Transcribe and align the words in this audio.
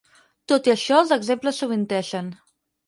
Tot 0.51 0.69
i 0.69 0.73
això 0.75 0.97
els 1.03 1.15
exemples 1.19 1.63
sovintegen. 1.65 2.35